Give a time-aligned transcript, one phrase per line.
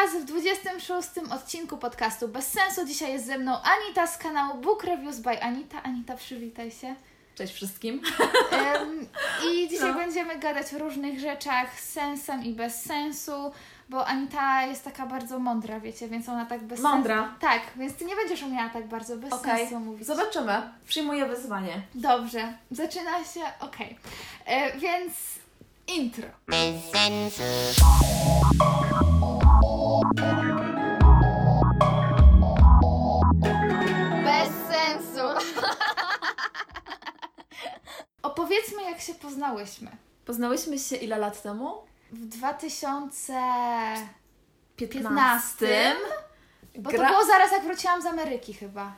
[0.00, 2.86] Was w 26 odcinku podcastu Bez Sensu.
[2.86, 5.82] Dzisiaj jest ze mną Anita z kanału Book Reviews by Anita.
[5.82, 6.94] Anita, przywitaj się.
[7.34, 8.02] Cześć wszystkim.
[8.52, 9.06] Um,
[9.52, 9.94] I dzisiaj No.
[9.98, 13.52] będziemy gadać o różnych rzeczach z sensem i bez sensu,
[13.88, 17.22] bo Anita jest taka bardzo mądra, wiecie, więc ona tak bez Mądra.
[17.22, 17.40] sensu...
[17.40, 20.06] Tak, więc Ty nie będziesz umiała tak bardzo bez Okej, sensu mówić.
[20.06, 20.62] zobaczymy.
[20.88, 21.82] Przyjmuję wyzwanie.
[21.94, 23.98] Dobrze, zaczyna się, okej.
[24.46, 25.12] E, Więc
[25.96, 26.28] intro.
[26.48, 27.42] Bez sensu.
[38.22, 39.90] Opowiedzmy, jak się poznałyśmy.
[40.24, 41.82] Poznałyśmy się ile lat temu?
[42.12, 44.06] W 2015,
[44.76, 45.96] 15.
[46.78, 48.92] bo Gra- to było zaraz jak wróciłam z Ameryki chyba.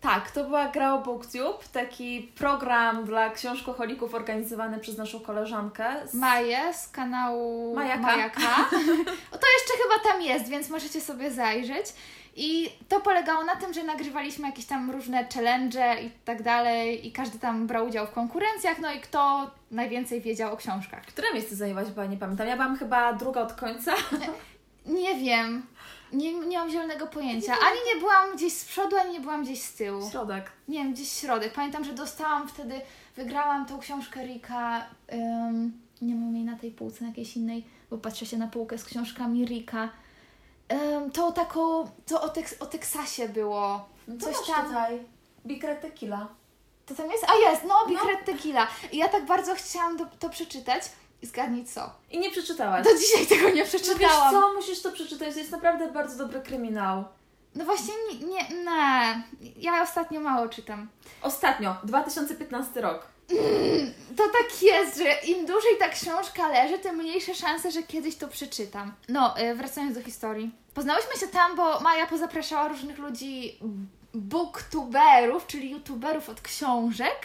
[0.00, 6.08] Tak, to była gra o BookTube, taki program dla książkoholików organizowany przez naszą koleżankę.
[6.08, 6.14] Z...
[6.14, 8.02] Maję z kanału Majaka.
[8.02, 8.40] Majaka.
[9.32, 11.86] O, to jeszcze chyba tam jest, więc możecie sobie zajrzeć.
[12.36, 17.12] I to polegało na tym, że nagrywaliśmy jakieś tam różne challenge i tak dalej i
[17.12, 21.02] każdy tam brał udział w konkurencjach, no i kto najwięcej wiedział o książkach.
[21.02, 22.48] Które miejsce zajęłaś, bo nie pamiętam.
[22.48, 23.94] Ja byłam chyba druga od końca.
[24.86, 25.66] Nie wiem,
[26.12, 27.52] nie, nie mam zielonego pojęcia.
[27.52, 30.10] Ani nie byłam gdzieś z przodu, ani nie byłam gdzieś z tyłu.
[30.10, 30.52] Środek.
[30.68, 31.52] Nie wiem, gdzieś środek.
[31.52, 32.80] Pamiętam, że dostałam wtedy,
[33.16, 37.98] wygrałam tą książkę Rika, ym, nie mam jej na tej półce, na jakiejś innej, bo
[37.98, 39.88] patrzę się na półkę z książkami Rika.
[40.72, 43.88] Ym, tą taką, to o, Teks- o Teksasie było.
[44.08, 44.98] No Coś tam- tutaj.
[45.46, 46.28] Big Red Tequila.
[46.86, 47.24] To tam jest?
[47.30, 48.10] A jest, no, Big No.
[48.10, 48.66] Red Tequila.
[48.92, 50.82] I ja tak bardzo chciałam to, to przeczytać
[51.22, 51.90] i zgadnij co.
[52.10, 52.84] I nie przeczytałaś.
[52.84, 54.34] Do dzisiaj tego nie No wiesz przeczytałam.
[54.34, 57.04] co, musisz to przeczytać, to jest naprawdę bardzo dobry kryminał.
[57.54, 59.22] No właśnie, nie, nie, nie.
[59.56, 60.88] Ja ostatnio mało czytam.
[61.22, 63.06] Ostatnio, 2015 rok.
[64.16, 68.28] To tak jest, że im dłużej ta książka leży, tym mniejsze szanse, że kiedyś to
[68.28, 68.92] przeczytam.
[69.08, 70.50] No, y, wracając do historii.
[70.74, 73.58] Poznałyśmy się tam, bo Maja pozapraszała różnych ludzi,
[74.14, 77.16] booktuberów, czyli youtuberów od książek.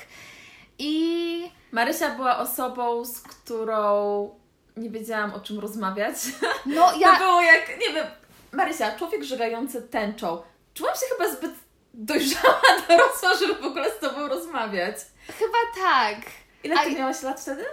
[0.83, 4.30] I Marysia była osobą, z którą
[4.77, 6.15] nie wiedziałam o czym rozmawiać.
[6.65, 7.17] no To ja...
[7.17, 8.08] było jak, nie wiem,
[8.52, 10.42] Marysia, człowiek żegający tęczą.
[10.73, 11.52] Czułam się chyba zbyt
[11.93, 14.95] dojrzała, dorosła, żeby w ogóle z Tobą rozmawiać.
[15.39, 16.17] Chyba tak.
[16.64, 17.65] Ile Ty miałaś lat wtedy?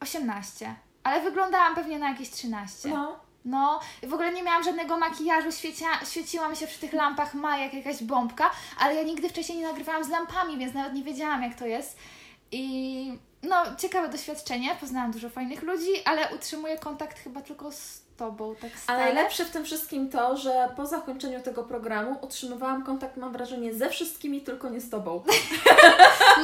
[0.00, 0.74] 18.
[1.04, 2.88] Ale wyglądałam pewnie na jakieś 13.
[2.88, 3.20] No.
[3.44, 7.74] No, i w ogóle nie miałam żadnego makijażu, świecia, świeciłam się przy tych lampach Majek,
[7.74, 11.54] jakaś bombka, ale ja nigdy wcześniej nie nagrywałam z lampami, więc nawet nie wiedziałam, jak
[11.54, 11.98] to jest.
[12.52, 18.54] I no, ciekawe doświadczenie, poznałam dużo fajnych ludzi, ale utrzymuję kontakt chyba tylko z Tobą,
[18.60, 19.04] tak stale.
[19.04, 23.90] najlepsze w tym wszystkim to, że po zakończeniu tego programu utrzymywałam kontakt, mam wrażenie, ze
[23.90, 25.24] wszystkimi, tylko nie z Tobą.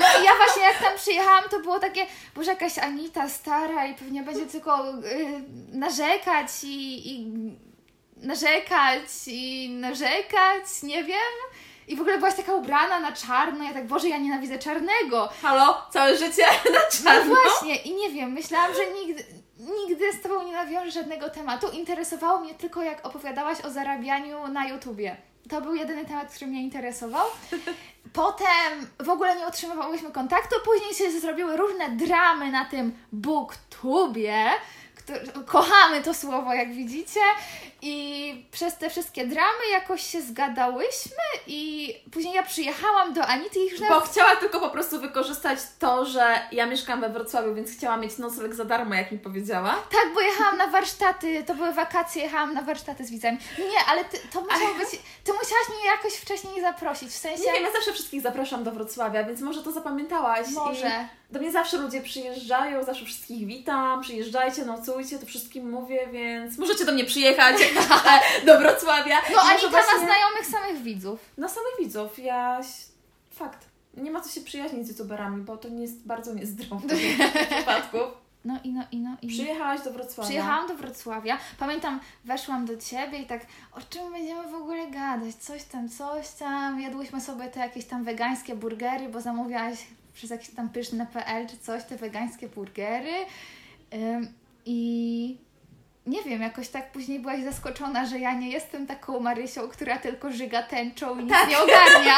[0.00, 3.94] No i ja właśnie jak tam przyjechałam, to było takie, boże jakaś Anita stara i
[3.94, 5.42] pewnie będzie tylko y,
[5.72, 7.32] narzekać i, i
[8.16, 11.47] narzekać i narzekać, nie wiem.
[11.88, 15.28] I w ogóle byłaś taka ubrana na czarno, ja tak, Boże, ja nienawidzę czarnego.
[15.42, 15.82] Halo?
[15.90, 16.70] Całe życie na
[17.04, 17.34] No czarno?
[17.34, 19.24] właśnie, i nie wiem, myślałam, że nigdy,
[19.58, 21.68] nigdy z Tobą nie nawiążę żadnego tematu.
[21.70, 25.16] Interesowało mnie tylko, jak opowiadałaś o zarabianiu na YouTubie.
[25.50, 27.26] To był jedyny temat, który mnie interesował.
[28.12, 34.44] Potem w ogóle nie utrzymywałyśmy kontaktu, później się zrobiły różne dramy na tym booktubie.
[35.46, 37.20] Kochamy to słowo, jak widzicie.
[37.82, 43.70] I przez te wszystkie dramy jakoś się zgadałyśmy i później ja przyjechałam do Anity i
[43.70, 47.96] już Bo chciała tylko po prostu wykorzystać to, że ja mieszkam we Wrocławiu, więc chciała
[47.96, 49.70] mieć nocleg za darmo, jak mi powiedziała.
[49.70, 53.38] Tak, bo jechałam na warsztaty, to były wakacje, jechałam na warsztaty z widzami.
[53.58, 54.88] Nie, ale ty, to musiało być,
[55.24, 57.44] ty musiałaś mnie jakoś wcześniej zaprosić, w sensie...
[57.44, 60.48] Nie wiem, ja zawsze wszystkich zapraszam do Wrocławia, więc może to zapamiętałaś.
[60.48, 60.88] Może.
[60.88, 66.58] I do mnie zawsze ludzie przyjeżdżają, zawsze wszystkich witam, przyjeżdżajcie, nocujcie, to wszystkim mówię, więc
[66.58, 67.56] możecie do mnie przyjechać
[68.46, 69.16] do Wrocławia.
[69.34, 71.20] No, Anita ma właśnie- znajomych samych widzów.
[71.38, 72.60] Na samych widzów, ja...
[73.30, 73.68] Fakt.
[73.96, 78.02] Nie ma co się przyjaźnić z youtuberami, bo to nie jest bardzo niezdrowe w przypadków.
[78.44, 79.28] No i no i no i...
[79.28, 80.28] Przyjechałaś do Wrocławia.
[80.28, 83.40] Przyjechałam do Wrocławia, pamiętam, weszłam do Ciebie i tak,
[83.72, 88.04] o czym będziemy w ogóle gadać, coś tam, coś tam, jadłyśmy sobie te jakieś tam
[88.04, 89.78] wegańskie burgery, bo zamówiłaś
[90.18, 93.12] przez jakieś tam pyszne.pl czy coś, te wegańskie burgery
[93.94, 94.32] Ym,
[94.66, 95.38] i
[96.06, 100.32] nie wiem, jakoś tak później byłaś zaskoczona, że ja nie jestem taką Marysią, która tylko
[100.32, 102.16] żyga tęczą i nic nie ogarnia.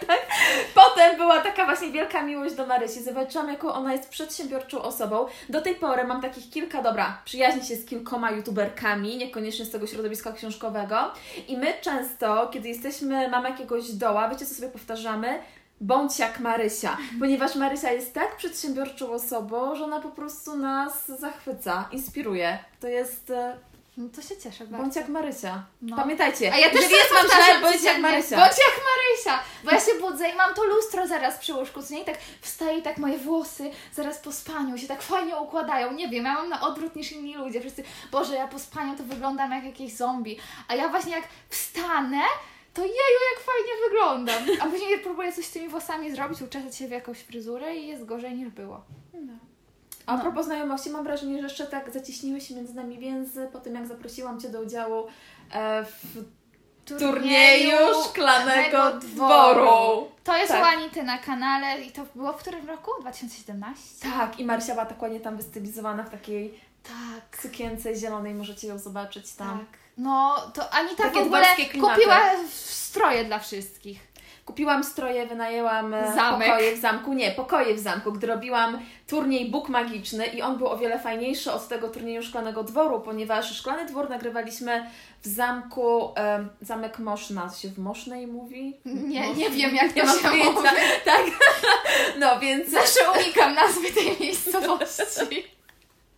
[0.74, 3.02] Potem była taka właśnie wielka miłość do Marysi.
[3.02, 5.26] Zobaczyłam, jaką ona jest przedsiębiorczą osobą.
[5.48, 9.86] Do tej pory mam takich kilka, dobra, przyjaźnię się z kilkoma youtuberkami, niekoniecznie z tego
[9.86, 11.12] środowiska książkowego.
[11.48, 15.38] I my często, kiedy jesteśmy, mamy jakiegoś doła, wiecie co sobie powtarzamy?
[15.80, 21.88] Bądź jak Marysia, ponieważ Marysia jest tak przedsiębiorczą osobą, że ona po prostu nas zachwyca,
[21.92, 22.58] inspiruje.
[22.80, 23.56] To jest e,
[23.96, 24.84] No to się cieszę bardzo.
[24.84, 25.64] Bądź jak Marysia.
[25.82, 25.96] No.
[25.96, 28.36] Pamiętajcie, A ja też jest powtarzam źle, bądź jak Marysia.
[28.36, 29.42] Bądź jak Marysia!
[29.64, 32.02] Bo ja się budzę i mam to lustro zaraz przy łóżku, co nie?
[32.02, 35.92] I tak wstaję i tak moje włosy zaraz po spaniu się tak fajnie układają.
[35.92, 37.60] Nie wiem, ja mam na odwrót niż inni ludzie.
[37.60, 40.38] Wszyscy, Boże, ja po spaniu to wyglądam jak jakiś zombie.
[40.68, 42.20] A ja właśnie jak wstanę,
[42.76, 44.42] to jeju, jak fajnie wyglądam.
[44.60, 48.04] A później próbuję coś z tymi włosami zrobić, uczesać się w jakąś fryzurę i jest
[48.04, 48.84] gorzej niż było.
[50.06, 50.22] A No.
[50.22, 53.86] propos znajomości, mam wrażenie, że jeszcze tak zacieśniły się między nami więzy po tym, jak
[53.86, 55.06] zaprosiłam Cię do udziału
[55.52, 56.24] e, w
[56.98, 57.76] turnieju
[58.10, 60.08] szklanego dworu.
[60.24, 60.62] To jest Tak.
[60.62, 62.90] u Anity na kanale i to było w którym roku?
[63.00, 64.10] 2017?
[64.12, 67.42] Tak, i Marsia była tak ładnie tam wystylizowana w takiej Tak.
[67.42, 69.58] sukience zielonej, możecie ją zobaczyć tam.
[69.58, 69.78] Tak.
[69.96, 71.46] No, to Anita Takie w ogóle
[71.80, 74.06] kupiła stroje dla wszystkich.
[74.44, 76.48] Kupiłam stroje, wynajęłam e, Zamek.
[76.48, 77.12] pokoje w zamku.
[77.12, 81.52] Nie, pokoje w zamku, gdy robiłam turniej Bóg Magiczny i on był o wiele fajniejszy
[81.52, 84.90] od tego turnieju Szklanego Dworu, ponieważ Szklany Dwór nagrywaliśmy
[85.22, 88.76] w zamku, em, zamek Moszna, się w Mosznej mówi?
[88.84, 90.68] Nie, nie wiem jak Nie to się mówi.
[91.04, 91.22] Tak,
[92.20, 95.55] no więc, Zawsze unikam nazwy tej miejscowości.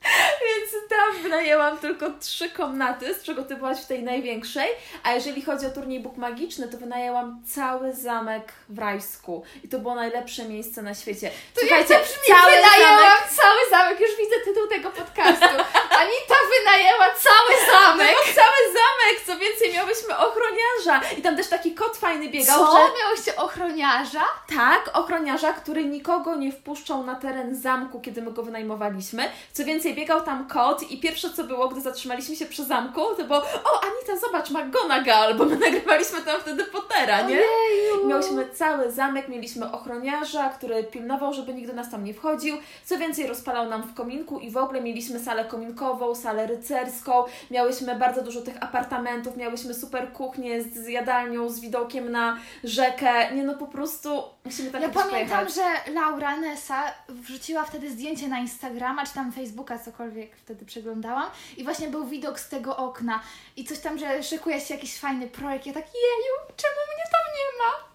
[0.46, 4.68] więc tam wynajęłam tylko trzy komnaty, z czego Ty byłaś w tej największej,
[5.02, 9.78] a jeżeli chodzi o turniej Bóg Magiczny, to wynajęłam cały zamek w Rajsku i to
[9.78, 11.30] było najlepsze miejsce na świecie.
[11.54, 12.34] To Słuchajcie, brzmi?
[12.36, 15.46] cały zamek Wynajęłam cały zamek, już widzę tytuł tego podcastu.
[15.98, 18.16] Anita wynajęła cały zamek.
[18.26, 22.72] No, cały zamek, co więcej, miałyśmy ochroniarza i tam też taki kot fajny biegał, Co?
[22.72, 24.24] że Miałyście ochroniarza?
[24.56, 29.30] tak, ochroniarza, który nikogo nie wpuszczał na teren zamku, kiedy my go wynajmowaliśmy.
[29.52, 33.24] Co więcej, biegał tam kot i pierwsze co było, gdy zatrzymaliśmy się przy zamku, to
[33.24, 37.36] było o Anita, zobacz, McGonagall, bo my nagrywaliśmy tam wtedy Pottera, nie?
[37.36, 38.06] Ojeju.
[38.06, 42.56] Miałyśmy cały zamek, mieliśmy ochroniarza, który pilnował, żeby nikt do nas tam nie wchodził.
[42.84, 47.24] Co więcej, rozpalał nam w kominku i w ogóle mieliśmy salę kominkową, salę rycerską.
[47.50, 53.34] Miałyśmy bardzo dużo tych apartamentów, miałyśmy super kuchnię z jadalnią, z widokiem na rzekę.
[53.34, 55.10] Nie no, po prostu musimy tam Ja pamiętam,
[55.46, 55.54] pojechać.
[55.86, 61.64] że Laura Nessa wrzuciła wtedy zdjęcie na Instagrama, czy tam Facebooka, cokolwiek wtedy przeglądałam i
[61.64, 63.20] właśnie był widok z tego okna
[63.56, 65.66] i coś tam, że szykuje się jakiś fajny projekt.
[65.66, 67.88] Ja tak, jeju, czemu mnie tam nie ma?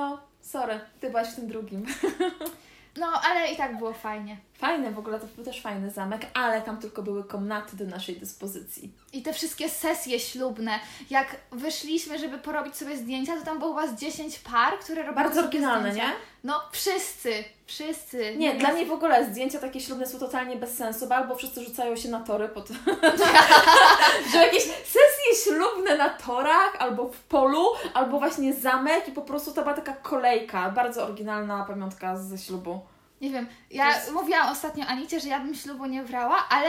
[0.00, 1.86] No, sorry, ty byłaś w tym drugim.
[3.00, 4.36] No, ale i tak było fajnie.
[4.58, 8.16] Fajny w ogóle, to był też fajny zamek, ale tam tylko były komnaty do naszej
[8.16, 8.92] dyspozycji.
[9.12, 10.78] I te wszystkie sesje ślubne,
[11.10, 15.40] jak wyszliśmy, żeby porobić sobie zdjęcia, to tam było was 10 par, które robiły Bardzo
[15.40, 16.10] oryginalne, zdjęcia.
[16.10, 16.16] nie?
[16.44, 18.36] No, wszyscy, wszyscy.
[18.36, 21.64] Nie, dla mnie w ogóle zdjęcia takie ślubne są totalnie bez sensu, bo albo wszyscy
[21.64, 22.74] rzucają się na tory, po to,
[24.32, 29.52] że jakieś sesje ślubne na torach, albo w polu, albo właśnie zamek i po prostu
[29.52, 32.80] to była taka kolejka, bardzo oryginalna pamiątka ze ślubu.
[33.20, 36.68] Nie wiem, ja jest- mówiłam ostatnio Anicie, że ja bym ślubu nie brała, ale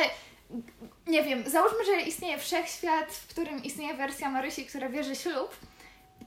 [1.08, 5.56] nie wiem, załóżmy, że istnieje wszechświat, w którym istnieje wersja Marysi, która wierzy ślub,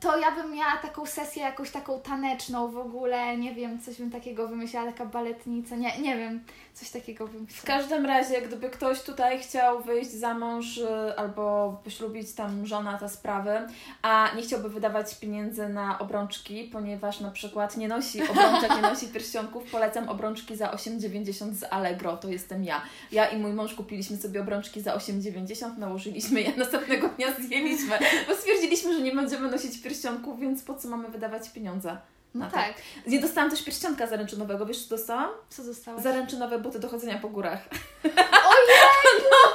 [0.00, 4.10] to ja bym miała taką sesję jakąś taką taneczną w ogóle, nie wiem, coś bym
[4.10, 6.44] takiego wymyślała, taka baletnica, nie, nie wiem,
[6.74, 7.80] coś takiego W wymyślała.
[7.80, 13.08] każdym razie, gdyby ktoś tutaj chciał wyjść za mąż y, albo poślubić tam żona te
[13.08, 13.50] sprawy,
[14.02, 19.08] a nie chciałby wydawać pieniędzy na obrączki, ponieważ na przykład nie nosi obrączek, nie nosi
[19.08, 22.82] pierścionków, polecam obrączki za 8,90 z Allegro, to jestem ja.
[23.12, 27.98] Ja i mój mąż kupiliśmy sobie obrączki za 8,90, nałożyliśmy je, następnego dnia zdjęliśmy,
[28.28, 31.96] bo stwierdziliśmy, że nie będziemy nosić pierścionków, więc po co mamy wydawać pieniądze?
[32.34, 32.52] No to?
[32.52, 32.74] tak,
[33.06, 35.30] Nie dostałam też pierścionka zaręczynowego, wiesz co dostałam?
[35.48, 36.00] co zostało?
[36.00, 37.58] Zaręczynowe buty do chodzenia po górach.
[38.54, 38.80] Ojej,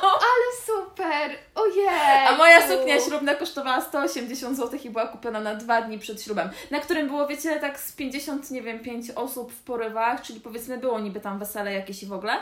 [0.29, 2.27] ale super, ojej.
[2.27, 6.49] A moja suknia ślubna kosztowała 180 zł i była kupiona na dwa dni przed ślubem,
[6.71, 10.77] na którym było, wiecie, tak z 50, nie wiem, 5 osób w porywach, czyli powiedzmy
[10.77, 12.33] było niby tam wesele jakieś i w ogóle,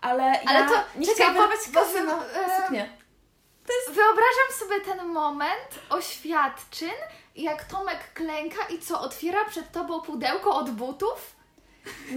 [0.00, 2.88] ale ja Ale to, nie czekaj, dawać bo kasy na e, suknię.
[3.86, 6.90] Wyobrażam sobie ten moment oświadczyn,
[7.36, 11.34] jak Tomek klęka i co, otwiera przed tobą pudełko od butów?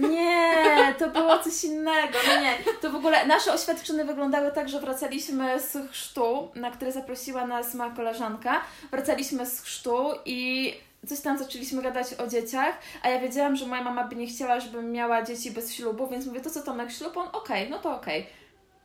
[0.00, 2.18] Nie, to było coś innego.
[2.28, 2.58] Nie, nie.
[2.80, 7.74] To w ogóle nasze oświadczyny wyglądały tak, że wracaliśmy z chrztu, na który zaprosiła nas
[7.74, 8.60] moja koleżanka.
[8.90, 10.74] Wracaliśmy z chrztu i
[11.06, 14.60] coś tam zaczęliśmy gadać o dzieciach, a ja wiedziałam, że moja mama by nie chciała,
[14.60, 17.16] żebym miała dzieci bez ślubu, więc mówię, to co Tomek ślub?
[17.16, 18.26] On, okej, no to okej.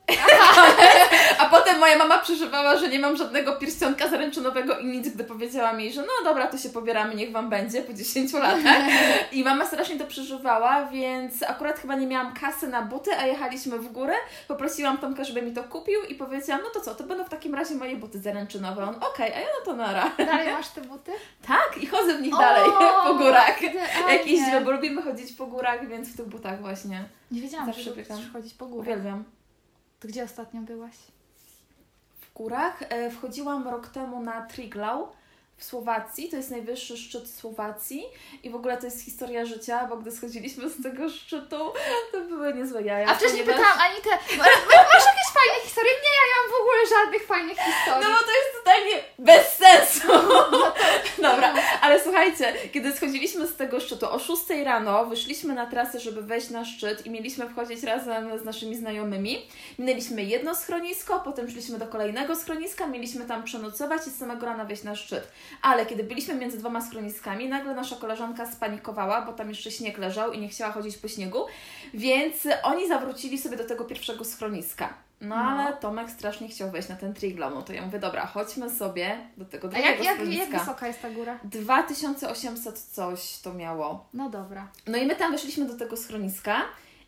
[1.39, 5.74] A potem moja mama przeżywała, że nie mam żadnego pierścionka zaręczynowego i nic, gdy powiedziała
[5.74, 8.83] mi, że no dobra, to się pobieramy, niech Wam będzie po 10 latach.
[9.31, 13.79] I mama strasznie to przeżywała, więc akurat chyba nie miałam kasy na buty, a jechaliśmy
[13.79, 14.13] w górę.
[14.48, 17.55] Poprosiłam Tomka, żeby mi to kupił i powiedziałam, no to co, to będą w takim
[17.55, 18.83] razie moje buty zaręczynowe.
[18.83, 20.12] On, okej, a ja no to nara.
[20.17, 21.12] Dalej masz te buty?
[21.48, 23.62] Tak, i chodzę w nich dalej, O, po górach.
[24.10, 27.03] Jak jeździmy, bo lubimy chodzić po górach, więc w tych butach właśnie.
[27.31, 28.81] Nie wiedziałam, Zawsze że lubisz chodzić po górę.
[28.81, 29.24] Uwielbiam.
[30.03, 30.95] To gdzie ostatnio byłaś?
[32.15, 32.81] w górach.
[32.81, 35.07] E, wchodziłam rok temu na Triglau
[35.63, 38.03] w Słowacji, to jest najwyższy szczyt Słowacji
[38.43, 41.74] i w ogóle to jest historia życia, bo gdy schodziliśmy z tego szczytu,
[42.12, 43.08] to były niezłe jaja.
[43.08, 45.91] A wcześniej ponieważ- pytałam Anitę, "Ma- ma- masz jakieś fajne historie?
[45.91, 48.08] Nie, ja nie mam w ogóle żadnych fajnych historii.
[48.08, 50.08] No bo to jest totalnie bez sensu.
[51.17, 56.22] Dobra, ale słuchajcie, kiedy schodziliśmy z tego szczytu o 6 rano, wyszliśmy na trasę, żeby
[56.22, 59.48] wejść na szczyt i mieliśmy wchodzić razem z naszymi znajomymi.
[59.79, 64.65] Minęliśmy jedno schronisko, potem szliśmy do kolejnego schroniska, mieliśmy tam przenocować i z samego rana
[64.65, 65.27] wejść na szczyt.
[65.62, 70.31] Ale kiedy byliśmy między dwoma schroniskami, nagle nasza koleżanka spanikowała, bo tam jeszcze śnieg leżał
[70.33, 71.45] i nie chciała chodzić po śniegu,
[71.93, 74.93] więc oni zawrócili sobie do tego pierwszego schroniska.
[75.22, 75.36] No, No.
[75.36, 79.17] ale Tomek strasznie chciał wejść na ten triglaw, no to ja mówię, dobra, chodźmy sobie
[79.38, 80.60] do tego A drugiego jak, jak, jak schroniska.
[80.60, 81.39] wysoka jest ta góra?
[81.43, 84.05] 2800 coś to miało.
[84.13, 84.67] No dobra.
[84.88, 86.62] No i my tam weszliśmy do tego schroniska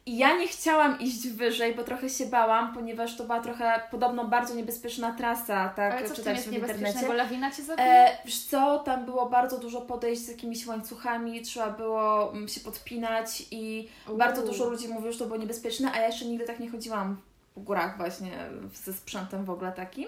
[0.07, 4.25] i ja nie chciałam iść wyżej, bo trochę się bałam, ponieważ to była trochę podobno
[4.25, 6.89] bardzo niebezpieczna trasa, tak Ale co w tym jest niebezpiecznego?
[6.89, 7.17] internecie.
[7.17, 7.87] Lawina Cię zabije?
[7.87, 12.59] E, wiesz co, tam było bardzo dużo podejść z jakimiś łańcuchami, trzeba było mm, się
[12.61, 14.51] podpinać i bardzo Uuu.
[14.51, 17.21] dużo ludzi mówiło, że to było niebezpieczne, a ja jeszcze nigdy tak nie chodziłam
[17.55, 18.31] w górach właśnie
[18.73, 20.07] ze sprzętem w ogóle takim.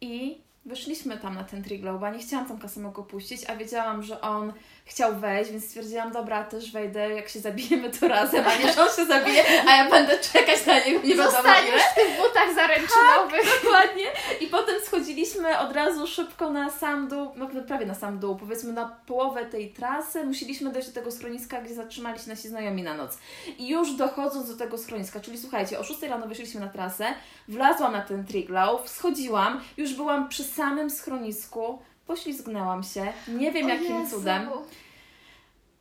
[0.00, 4.52] I wyszliśmy tam na ten ja nie chciałam Tomka samego puścić, a wiedziałam, że on
[4.84, 8.82] chciał wejść, więc stwierdziłam, dobra, też wejdę, jak się zabijemy to razem, a nie, że
[8.82, 11.78] on się zabije, a ja będę czekać na niego, nie wiadomo ile.
[11.92, 13.62] W tych butach zaręczynowych.
[13.62, 14.06] Dokładnie.
[14.40, 14.79] I potem
[15.24, 19.46] schodziliśmy od razu szybko na sam dół, no prawie na sam dół, powiedzmy na połowę
[19.46, 20.24] tej trasy.
[20.24, 23.18] Musieliśmy dojść do tego schroniska, gdzie zatrzymali się nasi znajomi na noc.
[23.58, 27.06] I już dochodząc do tego schroniska, czyli słuchajcie, o 6 rano wyszliśmy na trasę,
[27.48, 33.68] wlazłam na ten triglaw, schodziłam, już byłam przy samym schronisku, poślizgnęłam się, nie wiem O
[33.68, 34.16] jakim Jezu.
[34.16, 34.48] cudem.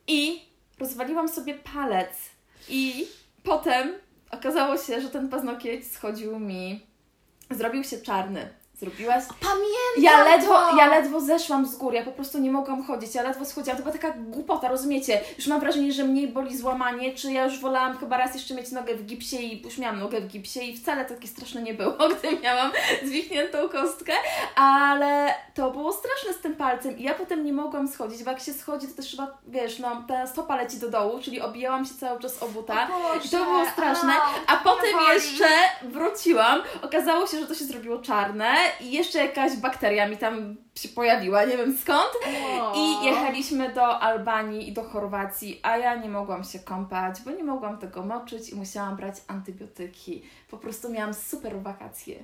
[0.07, 0.41] I
[0.79, 2.11] rozwaliłam sobie palec.
[2.69, 3.07] I
[3.43, 3.93] potem
[4.31, 6.85] okazało się, że ten paznokieć schodził mi.
[7.51, 8.58] Zrobił się czarny.
[8.79, 9.23] Zrobiłaś.
[9.39, 9.63] Pamiętam
[9.97, 10.77] Ja ledwo, to!
[10.77, 13.77] ja ledwo zeszłam z góry, ja po prostu nie mogłam chodzić, ja ledwo schodziłam.
[13.77, 15.21] To była taka głupota, rozumiecie?
[15.37, 18.71] Już mam wrażenie, że mniej boli złamanie, czy ja już wolałam chyba raz jeszcze mieć
[18.71, 21.93] nogę w gipsie i już miałam nogę w gipsie i wcale takie straszne nie było,
[22.19, 22.71] gdy miałam
[23.03, 24.13] zwichniętą kostkę,
[24.55, 28.39] ale to było straszne z tym palcem i ja potem nie mogłam schodzić, bo jak
[28.39, 31.93] się schodzi, to też trzeba, wiesz, no, ta stopa leci do dołu, czyli obijałam się
[31.99, 32.87] cały czas o buta.
[33.25, 34.13] I to było straszne.
[34.47, 35.47] A to potem jeszcze
[35.83, 36.61] wróciłam.
[36.81, 41.45] Okazało się, że to się zrobiło czarne i jeszcze jakaś bakteria mi tam się pojawiła,
[41.45, 42.11] nie wiem skąd.
[42.61, 42.73] O.
[42.75, 47.43] I jechaliśmy do Albanii i do Chorwacji, a ja nie mogłam się kąpać, bo nie
[47.43, 50.23] mogłam tego moczyć i musiałam brać antybiotyki.
[50.49, 52.23] Po prostu miałam super wakacje.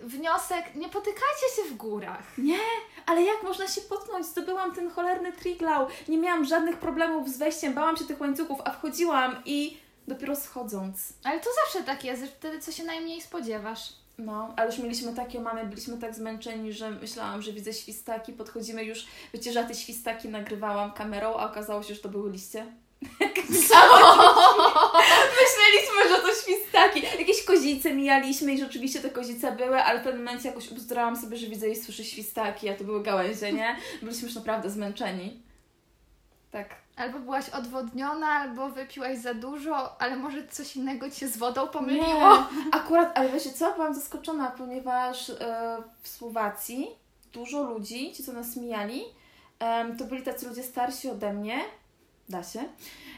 [0.00, 2.38] Wniosek, nie potykajcie się w górach.
[2.38, 2.58] Nie,
[3.06, 4.26] ale jak można się potknąć?
[4.26, 5.86] Zdobyłam ten cholerny triglau.
[6.08, 11.12] Nie miałam żadnych problemów z wejściem, bałam się tych łańcuchów, a wchodziłam i dopiero schodząc.
[11.24, 14.03] Ale to zawsze tak jest, że wtedy co się najmniej spodziewasz.
[14.18, 18.84] No, ale już mieliśmy takie mamy, byliśmy tak zmęczeni, że myślałam, że widzę świstaki, podchodzimy
[18.84, 22.66] już, wiecie, że ja te świstaki nagrywałam kamerą, a okazało się, że to były liście.
[25.40, 27.02] Myśleliśmy, że to świstaki.
[27.18, 31.36] Jakieś kozice mijaliśmy i rzeczywiście te kozice były, ale w pewnym momencie jakoś ubzdurałam sobie,
[31.36, 33.76] że widzę i słyszę świstaki, a to były gałęzie, nie?
[34.02, 35.42] Byliśmy już naprawdę zmęczeni.
[36.50, 36.83] Tak.
[36.96, 42.06] Albo byłaś odwodniona, albo wypiłaś za dużo, ale może coś innego Cię z wodą pomyliło.
[42.06, 46.88] Nie, akurat, ale wiecie co, byłam zaskoczona, ponieważ e, w Słowacji
[47.32, 49.02] dużo ludzi, ci co nas mijali,
[49.58, 51.58] em, to byli tacy ludzie starsi ode mnie,
[52.28, 52.64] da się,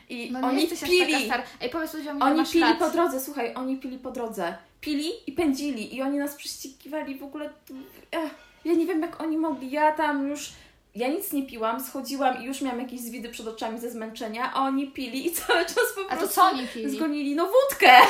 [0.09, 1.31] i No oni pili.
[1.61, 2.79] Ej, powiedz ludziom, oni masz pili lat.
[2.79, 7.25] po drodze, słuchaj, oni pili po drodze, pili i pędzili i oni nas prześcigiwali w
[7.25, 7.51] ogóle,
[8.13, 8.31] ech,
[8.65, 10.53] ja nie wiem jak oni mogli, ja tam już...
[10.97, 14.61] Ja nic nie piłam, schodziłam i już miałam jakieś zwidy przed oczami ze zmęczenia, a
[14.61, 16.91] oni pili i cały czas po A prostu co oni pili?
[16.91, 17.93] Zgonili, no wódkę!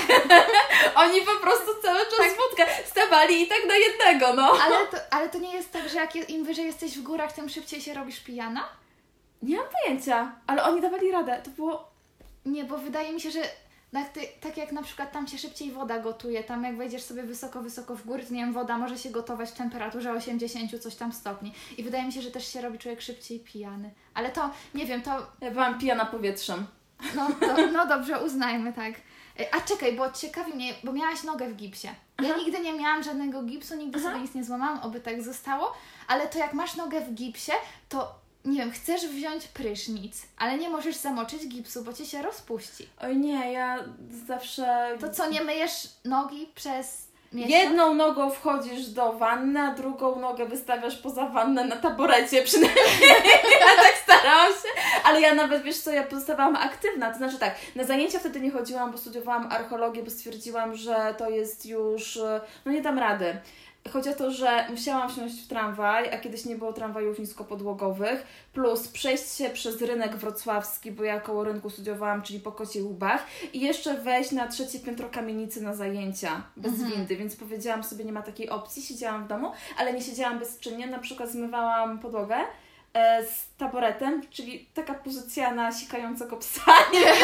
[0.94, 4.52] Oni po prostu cały czas wódkę stawali i tak na jednego, no.
[4.62, 7.48] Ale to, ale to nie jest tak, że jak im wyżej jesteś w górach, tym
[7.48, 8.68] szybciej się robisz pijana?
[9.42, 11.40] Nie mam pojęcia, ale oni dawali radę.
[11.44, 11.90] To było...
[12.46, 13.40] Nie, bo wydaje mi się, że
[13.92, 17.22] tak, ty, tak jak na przykład tam się szybciej woda gotuje, tam jak wejdziesz sobie
[17.22, 21.12] wysoko, wysoko w górę, nie wiem, woda może się gotować w temperaturze 80 coś tam
[21.12, 21.52] stopni.
[21.78, 23.90] I wydaje mi się, że też się robi człowiek szybciej pijany.
[24.14, 26.66] Ale to, nie wiem, to, Ja byłam pijana powietrzem.
[27.14, 28.94] no, to, no dobrze, uznajmy, tak.
[29.40, 31.88] E, A czekaj, bo ciekawi mnie, bo miałaś nogę w gipsie.
[32.22, 34.08] Ja nigdy nie miałam żadnego gipsu, nigdy Aha.
[34.08, 35.72] sobie nic nie złamałam, oby tak zostało,
[36.08, 37.52] ale to jak masz nogę w gipsie,
[37.88, 38.14] to
[38.46, 42.88] nie wiem, chcesz wziąć prysznic, ale nie możesz zamoczyć gipsu, bo ci się rozpuści.
[43.02, 43.78] Oj nie, ja
[44.26, 44.96] zawsze...
[45.00, 47.52] To co, nie myjesz nogi przez miesiąc?
[47.52, 52.84] Jedną nogą wchodzisz do wanny, a drugą nogę wystawiasz poza wannę na taborecie przynajmniej.
[53.60, 54.68] Ja tak starałam się,
[55.04, 57.10] ale ja nawet, wiesz co, ja pozostawałam aktywna.
[57.10, 61.30] To znaczy tak, na zajęcia wtedy nie chodziłam, bo studiowałam archeologię, bo stwierdziłam, że to
[61.30, 63.36] jest już, e, no nie dam rady.
[63.92, 68.88] Chodzi o to, że musiałam wsiąść w tramwaj, a kiedyś nie było tramwajów niskopodłogowych, plus
[68.88, 73.60] przejść się przez rynek wrocławski, bo ja koło rynku studiowałam, czyli po Kocich Łubach, i
[73.60, 76.92] jeszcze wejść na trzecie piętro kamienicy na zajęcia bez Mhm.
[76.92, 80.86] windy, więc powiedziałam sobie, nie ma takiej opcji, siedziałam w domu, ale nie siedziałam bezczynnie,
[80.86, 82.36] na przykład zmywałam podłogę
[83.22, 87.14] z taboretem, czyli taka pozycja na sikającego psa, nie wiem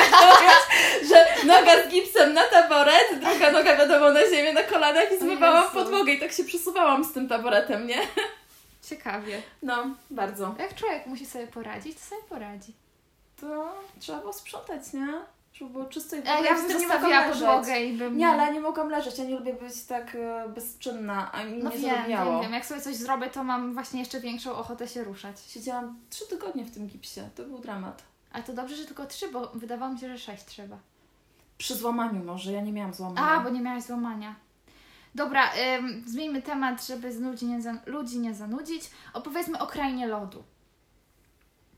[1.08, 5.70] że noga z gipsem na taboret, druga noga wiadomo na ziemię, na kolanach i zmywałam
[5.70, 7.98] podłogę i tak się przesuwałam z tym taboretem, nie?
[8.88, 9.42] Ciekawie.
[9.62, 10.54] No, bardzo.
[10.58, 12.72] Jak człowiek musi sobie poradzić, to sobie poradzi.
[13.40, 15.12] To trzeba było sprzątać, nie?
[15.52, 18.16] Żeby było czysto i ogóle ja bym nie podłogę i bym...
[18.16, 21.70] Nie, ale nie mogłam leżeć, ja nie lubię być tak e, bezczynna, a mi No
[21.70, 22.32] nie wiem, zarobiało.
[22.32, 22.52] wiem, wiem.
[22.52, 25.40] Jak sobie coś zrobię, to mam właśnie jeszcze większą ochotę się ruszać.
[25.40, 28.02] Siedziałam trzy tygodnie w tym gipsie, to był dramat.
[28.32, 30.76] Ale to dobrze, że tylko trzy, bo wydawało mi się, że sześć trzeba.
[31.58, 33.28] Przy złamaniu może, ja nie miałam złamania.
[33.28, 34.34] A, bo nie miałaś złamania.
[35.14, 38.90] Dobra, ym, zmieńmy temat, żeby z ludzi nie, za, ludzi nie zanudzić.
[39.12, 40.42] Opowiedzmy o krainie lodu.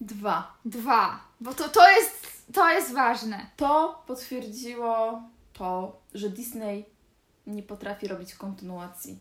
[0.00, 0.52] Dwa.
[0.64, 3.46] Dwa, bo to, to, jest, to jest ważne.
[3.56, 5.22] To potwierdziło
[5.52, 6.84] to, że Disney
[7.46, 9.18] nie potrafi robić kontynuacji.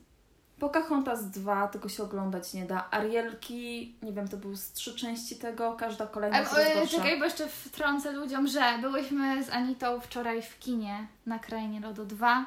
[0.60, 2.88] Pocahontas 2 tego się oglądać nie da.
[2.92, 6.98] Arielki, nie wiem, to były z trzy części tego, każda kolejna jest e, gorsza.
[6.98, 12.06] czekaj, bo jeszcze wtrącę ludziom, że byłyśmy z Anitą wczoraj w kinie na Krainie Lodu
[12.06, 12.46] 2.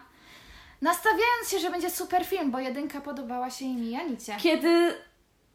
[0.83, 4.37] Nastawiając się, że będzie super film, bo jedynka podobała się im i Anicie.
[4.40, 4.95] Kiedy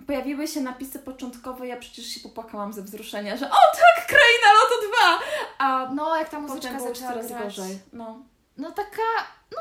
[0.07, 4.87] pojawiły się napisy początkowe, ja przecież się popłakałam ze wzruszenia, że o tak, Kraina Lotu
[4.87, 5.19] 2!
[5.57, 7.43] A No, jak ta muzyczka zaczęła coraz grać.
[7.43, 7.79] gorzej.
[7.93, 8.19] No.
[8.57, 9.01] No taka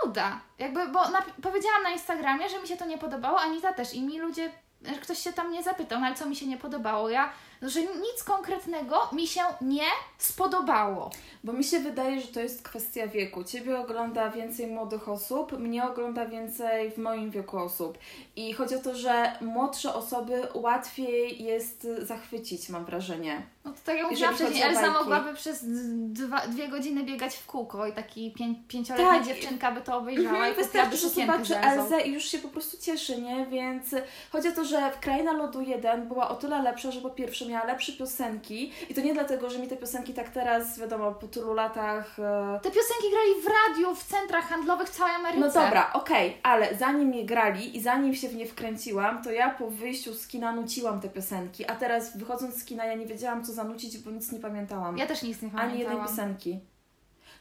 [0.05, 0.41] nuda.
[0.59, 4.03] Jakby, bo napi- powiedziałam na Instagramie, że mi się to nie podobało, Anita też i
[4.03, 7.09] mi ludzie, że ktoś się tam nie zapytał, no ale co mi się nie podobało?
[7.11, 7.31] Ja,
[7.63, 9.87] że nic konkretnego mi się nie
[10.19, 11.11] spodobało.
[11.45, 13.45] Bo mi się wydaje, że to jest kwestia wieku.
[13.45, 17.99] Ciebie ogląda więcej młodych osób, mnie ogląda więcej w moim wieku osób.
[18.37, 23.43] I chodzi o to, że młodsze osoby łatwiej jest zachwycić, mam wrażenie.
[23.65, 25.65] No to tak jak mówiłam wcześniej, Elza mogłaby przez
[26.13, 29.27] dwa, dwie godziny biegać w kółko i taki pię, pięcioletnia Tak.
[29.27, 31.59] dziewczynka by to obejrzała Mhm, i Wystarczy, że zobaczy.
[31.59, 33.47] Elzę i już się po prostu cieszy, nie?
[33.47, 33.85] Więc
[34.33, 37.47] chodzi o to, że w Kraina Lodu 1 była o tyle lepsza, że po pierwsze
[37.51, 41.29] miała lepsze piosenki i to nie dlatego, że mi te piosenki tak teraz, wiadomo, po
[41.29, 42.19] tylu latach...
[42.19, 45.41] e, Te piosenki grali w radiu, w centrach handlowych w całej Ameryce.
[45.41, 49.51] No dobra, okej, ale zanim je grali i zanim się w nie wkręciłam, to ja
[49.51, 53.45] po wyjściu z kina nuciłam te piosenki, a teraz wychodząc z kina ja nie wiedziałam
[53.45, 54.99] co zanucić, bo nic nie pamiętałam.
[54.99, 56.09] Ja też nic nie Ani jednej pamiętałam.
[56.09, 56.61] piosenki.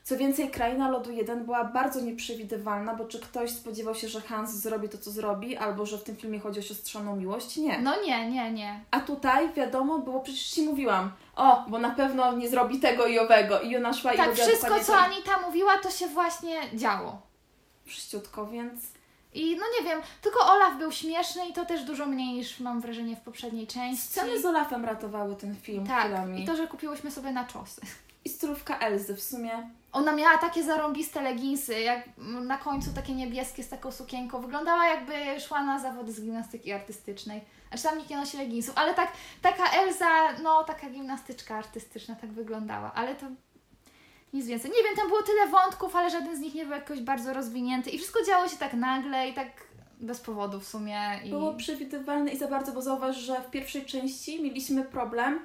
[0.03, 4.51] Co więcej, Kraina Lodu 1 była bardzo nieprzewidywalna, bo czy ktoś spodziewał się, że Hans
[4.51, 7.57] zrobi to, co zrobi, albo że w tym filmie chodzi o siostrzaną miłość?
[7.57, 7.79] Nie.
[7.79, 8.79] No nie, nie, nie.
[8.91, 13.19] A tutaj, wiadomo, było, przecież Ci mówiłam, o, bo na pewno nie zrobi tego i
[13.19, 13.61] owego.
[13.61, 14.97] I ona szła i Tak, wszystko co.
[14.97, 17.21] Anita mówiła, to się właśnie działo.
[17.85, 18.81] Wszyściutko, więc...
[19.33, 22.81] I no nie wiem, tylko Olaf był śmieszny i to też dużo mniej niż mam
[22.81, 24.07] wrażenie w poprzedniej części.
[24.07, 26.43] Sceny z Olafem ratowały ten film Tak, chwilami.
[26.43, 27.81] i to, że kupiłyśmy sobie na czosy.
[28.25, 29.69] I strójka Elzy w sumie.
[29.91, 32.09] Ona miała takie zarąbiste leginsy, jak
[32.45, 34.41] na końcu takie niebieskie z taką sukienką.
[34.41, 37.41] Wyglądała jakby szła na zawody z gimnastyki artystycznej.
[37.67, 42.31] Znaczy tam nikt nie nosi leginsów, ale tak, taka Elza, no taka gimnastyczka artystyczna tak
[42.31, 43.25] wyglądała, ale to
[44.33, 44.71] nic więcej.
[44.71, 47.89] Nie wiem, tam było tyle wątków, ale żaden z nich nie był jakoś bardzo rozwinięty
[47.89, 49.47] i wszystko działo się tak nagle i tak
[49.99, 51.19] bez powodu w sumie.
[51.25, 51.29] I...
[51.29, 55.39] Było przewidywalne i za bardzo, bo zauważ, że w pierwszej części mieliśmy problem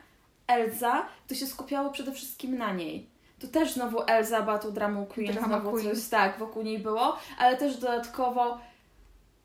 [0.47, 3.14] Elza, to się skupiało przede wszystkim na niej.
[3.45, 5.95] Tu też znowu Elza była tą dramą queen, Drama znowu queen.
[5.97, 8.59] coś tak wokół niej było, ale też dodatkowo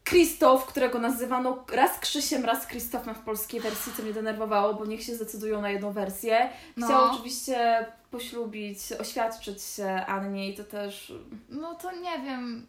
[0.03, 5.03] Krzysztof, którego nazywano raz Krzysiem, raz Krzysztofem w polskiej wersji, co mnie denerwowało, bo niech
[5.03, 6.49] się zdecydują na jedną wersję.
[6.77, 6.87] No.
[6.87, 11.13] Chciał oczywiście poślubić, oświadczyć się Annie i to też...
[11.49, 12.67] No to nie wiem.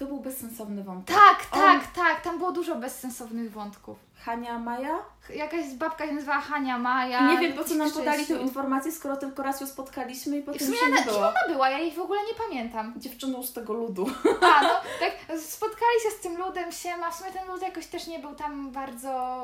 [0.00, 1.16] To był bezsensowny wątek.
[1.16, 3.98] Tak, On- tak, tak, tam było dużo bezsensownych wątków.
[4.24, 4.98] Hania Maja?
[5.34, 7.32] Jakaś babka się nazywała Hania Maja.
[7.32, 10.42] Nie wiem, po co nam podali tę informację, skoro tylko raz ją spotkaliśmy i I
[10.42, 11.18] w potem sumie się nie kim było.
[11.18, 11.70] ona była?
[11.70, 12.94] Ja jej w ogóle nie pamiętam.
[12.96, 14.10] Dziewczyną z tego ludu.
[14.40, 17.10] A, no, tak, spotkali się z tym ludem siema.
[17.10, 19.42] W sumie ten lud jakoś też nie był tam bardzo...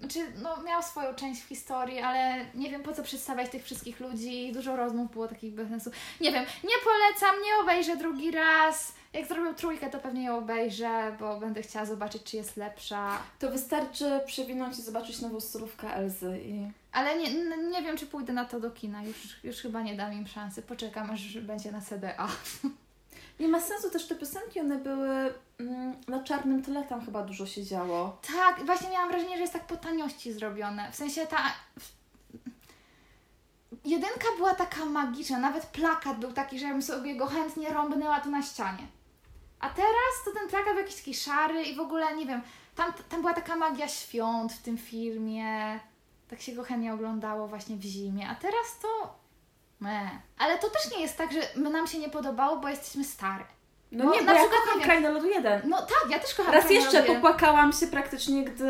[0.00, 4.00] Znaczy, no, miał swoją część w historii, ale nie wiem po co przedstawiać tych wszystkich
[4.00, 4.52] ludzi.
[4.52, 5.90] Dużo rozmów było takich bez sensu.
[6.20, 8.92] Nie wiem, nie polecam, nie obejrzę drugi raz.
[9.12, 13.18] Jak zrobił trójkę, to pewnie ją obejrzę, bo będę chciała zobaczyć, czy jest lepsza.
[13.38, 16.70] To wystarczy przewinąć i zobaczyć nową surówkę Elzy i...
[16.92, 17.34] Ale nie,
[17.70, 19.02] nie wiem, czy pójdę na to do kina.
[19.02, 20.62] Już, już chyba nie dam im szansy.
[20.62, 22.28] Poczekam, aż będzie na CDA.
[23.40, 27.46] Nie ma sensu też te piosenki, one były mm, na czarnym tle, tam chyba dużo
[27.46, 28.18] się działo.
[28.34, 30.92] Tak, właśnie miałam wrażenie, że jest tak po taniości zrobione.
[30.92, 31.38] W sensie ta.
[33.84, 38.20] Jedynka była taka magiczna, nawet plakat był taki, że ja bym sobie go chętnie rąbnęła
[38.20, 38.86] tu na ścianie.
[39.60, 42.42] A teraz to ten plakat był jakiś taki szary i w ogóle, nie wiem,
[42.74, 45.80] tam, tam była taka magia świąt w tym filmie.
[46.28, 48.28] Tak się go chętnie oglądało właśnie w zimie.
[48.28, 49.14] A teraz to...
[49.80, 50.10] Me.
[50.38, 53.44] Ale to też nie jest tak, że my nam się nie podobało, bo jesteśmy stare.
[53.92, 55.62] No Bo nie, na bo ja przykład, kocham wiem- Krainę Lodu 1.
[55.68, 58.66] No tak, ja też kocham Raz Krainę jeszcze popłakałam się praktycznie, gdy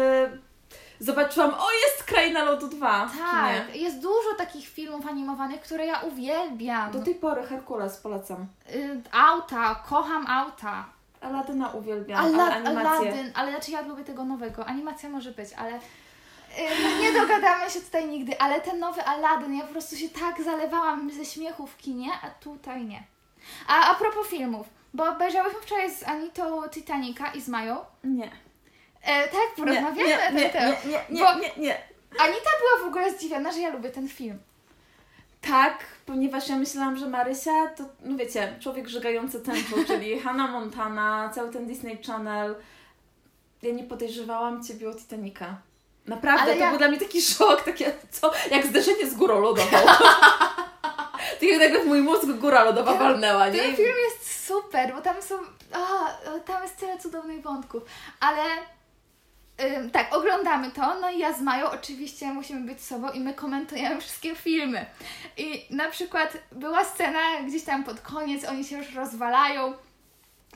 [1.01, 3.23] zobaczyłam, o jest Kraina Lodu 2 w kinie.
[3.67, 6.91] Tak, jest dużo takich filmów animowanych, które ja uwielbiam.
[6.93, 8.47] Do tej pory Herkules polecam.
[8.75, 10.85] Y, auta, kocham auta.
[11.21, 12.91] Aladyna uwielbiam, Ala- ale animację.
[13.11, 14.67] Aladdin, ale znaczy ja lubię tego nowego.
[14.67, 15.81] Animacja może być, ale y,
[16.83, 18.41] no nie dogadamy się tutaj nigdy.
[18.41, 22.31] Ale ten nowy Aladdin, ja po prostu się tak zalewałam ze śmiechu w kinie, a
[22.31, 23.03] tutaj nie.
[23.69, 27.77] A a propos filmów, bo obejrzałyśmy wczoraj z Anitą Titanica i z Mają.
[28.05, 28.31] Nie.
[29.07, 30.85] E, tak, porozmawiamy nie, na ten nie, temat.
[30.85, 31.77] nie, nie, Bo- nie, nie, nie.
[32.21, 34.39] Anita była w ogóle zdziwiona, że ja lubię ten film.
[35.41, 41.31] Tak, ponieważ ja myślałam, że Marysia to, no wiecie, człowiek żegający tempo, czyli Hannah Montana,
[41.35, 42.55] cały ten Disney Channel.
[43.63, 45.57] Ja nie podejrzewałam Ciebie o Titanica.
[46.07, 49.41] Naprawdę, Ale to ja- był dla mnie taki szok, takie, co, jak zderzenie z górą
[49.41, 49.77] lodową.
[51.43, 53.59] jak nagle w mój mózg góra lodowa Ten- walnęła, nie?
[53.63, 55.35] Ten film jest super, bo tam są.
[55.73, 55.79] A,
[56.39, 57.83] tam jest tyle cudownych wątków.
[58.21, 58.43] Ale
[59.61, 61.01] ym, tak, oglądamy to.
[61.01, 64.87] No i ja z Mają oczywiście musimy być sobą i my komentujemy wszystkie filmy.
[65.37, 69.75] I na przykład była scena gdzieś tam pod koniec, oni się już rozwalają.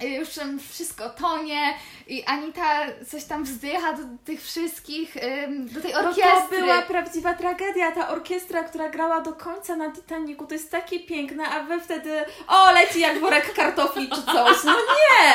[0.02, 1.74] y, Już tam wszystko tonie
[2.06, 5.14] i Anita coś tam wzdycha do tych wszystkich,
[5.74, 6.58] do tej No orkiestry.
[6.58, 7.92] to była prawdziwa tragedia.
[7.92, 12.24] Ta orkiestra, która grała do końca na Titanicu, to jest takie piękne, a wy wtedy
[12.48, 14.64] o, leci jak worek kartofli czy coś.
[14.64, 15.32] No nie!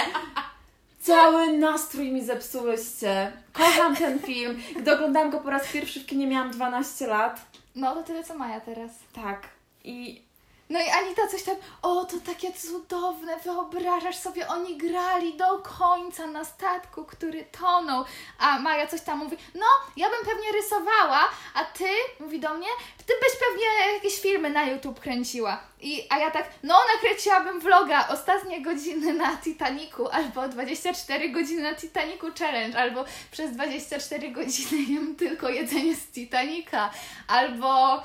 [1.06, 3.32] Cały nastrój mi zepsułyście.
[3.54, 4.62] Kocham ten film.
[4.76, 7.42] Gdy oglądałam go po raz pierwszy w kinie, miałam 12 lat.
[7.76, 8.92] No to tyle co Maja teraz.
[9.14, 9.48] Tak.
[9.84, 10.22] I
[10.70, 16.28] No i Anita coś tam, o to takie cudowne, wyobrażasz sobie, oni grali do końca
[16.28, 18.06] na statku, który tonął,
[18.40, 19.66] a Maja coś tam mówi, no
[19.98, 21.86] ja bym pewnie rysowała, a ty,
[22.20, 22.68] mówi do mnie,
[23.06, 25.60] ty byś pewnie jakieś filmy na YouTube kręciła.
[25.86, 31.76] I, a ja tak, no nakręciłabym vloga, ostatnie godziny na Titaniku, albo 24 godziny na
[31.76, 36.90] Titaniku challenge, albo przez 24 godziny jem tylko jedzenie z Titanica,
[37.28, 38.04] albo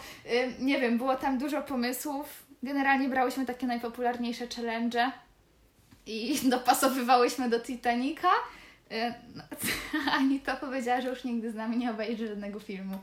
[0.59, 2.27] nie wiem, było tam dużo pomysłów.
[2.63, 5.11] Generalnie brałyśmy takie najpopularniejsze challenge
[6.07, 8.29] i dopasowywałyśmy do Titanica.
[8.93, 9.43] Y, No,
[10.19, 12.99] Anita powiedziała, że już nigdy z nami nie obejrzy żadnego filmu.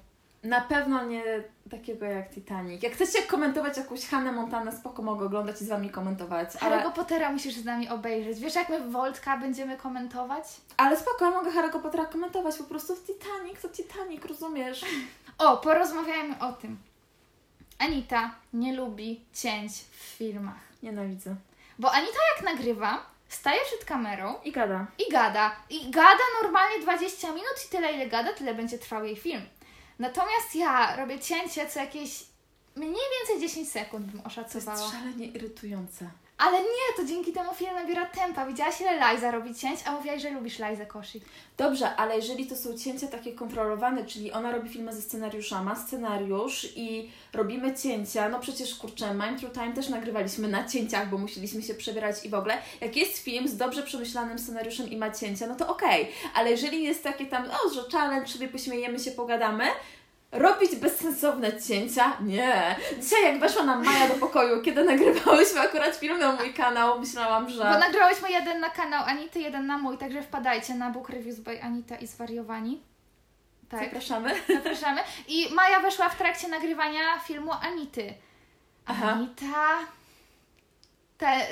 [0.48, 1.24] Na pewno nie
[1.72, 2.84] takiego jak Titanic.
[2.84, 6.50] Jak chcecie komentować jakąś Hannę Montanę, spoko mogę oglądać i z Wami komentować.
[6.62, 8.40] Ale, Harry'ego Pottera musisz z nami obejrzeć.
[8.40, 10.44] Wiesz, jak my Voltka będziemy komentować?
[10.78, 12.58] ale spoko, ja mogę Harry'ego Pottera komentować.
[12.58, 14.86] Po prostu Titanic to Titanic, rozumiesz?
[15.38, 16.78] O, porozmawiajmy o tym.
[17.80, 20.60] Anita nie lubi cięć w filmach.
[20.84, 21.36] Nienawidzę.
[21.80, 24.86] Bo Anita jak nagrywa, staje przed kamerą I gada.
[25.08, 25.56] i gada.
[25.70, 29.42] I gada normalnie 20 minut i tyle ile gada, tyle będzie trwał jej film.
[30.00, 32.24] Natomiast ja robię cięcie co jakieś
[32.76, 34.92] mniej więcej 10 sekund bym To jest oszacowała.
[34.92, 36.10] szalenie irytujące.
[36.38, 38.45] Ale nie, to dzięki temu film nabiera tempa.
[38.45, 41.21] Widziałaś ile Liza robi cięć, a mówiłaś, że lubisz Lizę Koshi.
[41.58, 45.76] Dobrze, ale jeżeli to są cięcia takie kontrolowane, czyli ona robi filmy ze scenariusza, ma
[45.76, 51.17] scenariusz i robimy cięcia, no przecież kurczę, Mind Through Time też nagrywaliśmy na cięciach, bo
[51.17, 52.58] musieliśmy się przebierać i w ogóle.
[52.82, 56.84] Jak jest film z dobrze przemyślanym scenariuszem i ma cięcia, no to okej, ale jeżeli
[56.84, 59.63] jest takie tam, o, że challenge, sobie pośmiejemy się, pogadamy,
[60.32, 62.18] Robić bezsensowne cięcia?
[62.22, 62.76] Nie.
[63.02, 67.50] Dzisiaj jak weszła nam Maja do pokoju, kiedy nagrywałyśmy akurat film na mój kanał, myślałam,
[67.50, 67.63] że...
[67.63, 71.63] Bo nagrałyśmy jeden na kanał Anity, jeden na mój, także wpadajcie na Book Reviews by
[71.63, 72.82] Anita i Zwariowani.
[73.70, 74.36] Tak, Zapraszamy.
[74.56, 75.02] zapraszamy.
[75.28, 78.13] I Maja weszła w trakcie nagrywania filmu Anity.
[78.86, 79.12] Aha.
[79.12, 79.78] Anita...
[81.18, 81.48] Te,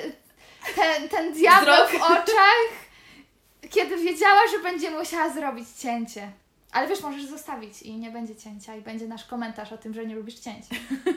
[0.74, 2.68] ten, ten diabeł w oczach,
[3.70, 6.32] kiedy wiedziała, że będzie musiała zrobić cięcie.
[6.76, 10.06] Ale wiesz, możesz zostawić i nie będzie cięcia i będzie nasz komentarz o tym, że
[10.06, 10.64] nie lubisz cięć.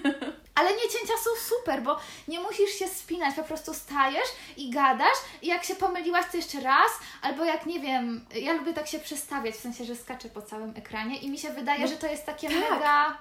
[0.55, 5.17] Ale nie cięcia są super, bo nie musisz się spinać, po prostu stajesz i gadasz
[5.41, 6.91] i jak się pomyliłaś to jeszcze raz,
[7.21, 10.73] albo jak nie wiem, ja lubię tak się przestawiać, w sensie, że skaczę po całym
[10.75, 12.71] ekranie i mi się wydaje, No że to jest takie tak.
[12.71, 13.17] mega...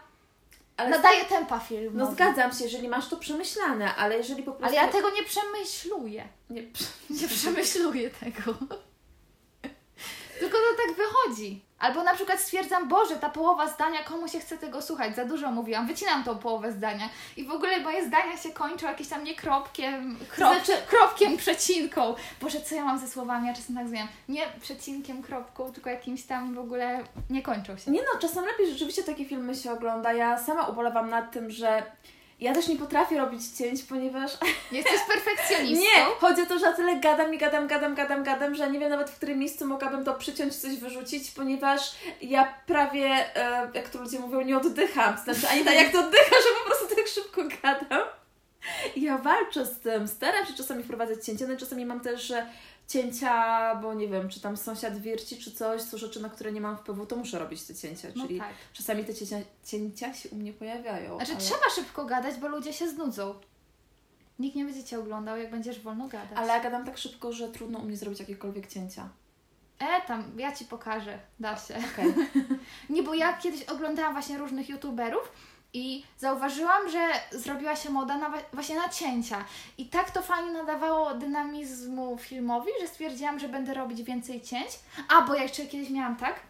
[0.76, 1.98] Ale Nadaje tempa filmu.
[1.98, 4.76] No zgadzam się, jeżeli masz to przemyślane, ale jeżeli po prostu...
[4.78, 6.28] Ale ja tego nie przemyśluję.
[6.50, 6.62] Nie,
[7.20, 8.54] Nie przemyśluję tego.
[10.40, 11.62] Tylko to tak wychodzi.
[11.78, 15.16] Albo na przykład stwierdzam, Boże, ta połowa zdania, komu się chce tego słuchać?
[15.16, 17.08] Za dużo mówiłam, wycinam tą połowę zdania.
[17.36, 22.14] I w ogóle moje zdania się kończą jakimś tam nie kropkiem, krop, Znaczy- kropkiem, przecinką.
[22.40, 23.46] Boże, co ja mam ze słowami?
[23.48, 24.08] Ja czasem tak zmieniam.
[24.28, 27.90] Nie przecinkiem, kropką, tylko jakimś tam w ogóle nie kończą się.
[27.90, 30.12] Nie no, czasem lepiej rzeczywiście takie filmy się ogląda.
[30.12, 31.82] Ja sama ubolewam nad tym, że
[32.40, 34.32] Ja też nie potrafię robić cięć, ponieważ
[34.72, 35.84] Jesteś perfekcjonistą.
[35.84, 38.78] Nie, chodzi o to, że ja tyle gadam i gadam, gadam, gadam, gadam, że nie
[38.78, 41.80] wiem nawet w którym miejscu mogłabym to przyciąć, coś wyrzucić, ponieważ
[42.22, 45.18] ja prawie, e, jak to ludzie mówią, nie oddycham.
[45.18, 48.08] Znaczy, ani tak jak to oddycha, że po prostu tak szybko gadam.
[48.96, 52.46] Ja walczę z tym, staram się czasami wprowadzać cięcia, no i czasami mam też że
[52.88, 56.60] cięcia, bo nie wiem, czy tam sąsiad wierci, czy coś, są rzeczy, na które nie
[56.60, 58.54] mam wpływu, to muszę robić te cięcia, No czyli tak.
[58.72, 61.16] czasami te cięcia, cięcia się u mnie pojawiają.
[61.16, 61.40] Znaczy ale...
[61.40, 63.34] trzeba szybko gadać, bo ludzie się znudzą.
[64.38, 66.38] Nikt nie będzie Cię oglądał, jak będziesz wolno gadać.
[66.38, 69.08] Ale ja gadam tak szybko, że trudno u mnie zrobić jakiekolwiek cięcia.
[69.78, 71.74] E, tam, ja Ci pokażę, da się.
[71.92, 72.14] Okej.
[72.90, 75.32] Nie, bo ja kiedyś oglądałam właśnie różnych youtuberów
[75.72, 79.44] i zauważyłam, że zrobiła się moda na, właśnie na cięcia.
[79.78, 84.68] I tak to fajnie nadawało dynamizmu filmowi, że stwierdziłam, że będę robić więcej cięć.
[85.08, 86.40] A, bo ja jeszcze kiedyś miałam tak,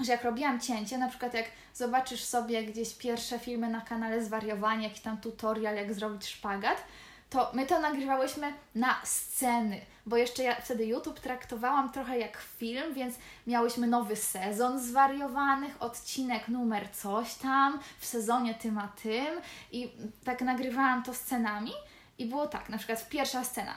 [0.00, 4.84] że jak robiłam cięcie, na przykład jak zobaczysz sobie gdzieś pierwsze filmy na kanale Zwariowanie,
[4.84, 6.84] jakiś tam tutorial, jak zrobić szpagat,
[7.30, 12.94] to my to nagrywałyśmy na sceny, bo jeszcze ja wtedy YouTube traktowałam trochę jak film,
[12.94, 13.14] więc
[13.46, 19.40] miałyśmy nowy sezon zwariowanych, odcinek numer coś tam, w sezonie tym a tym
[19.72, 19.92] i
[20.24, 21.72] tak nagrywałam to scenami
[22.18, 23.76] i było tak, na przykład pierwsza scena.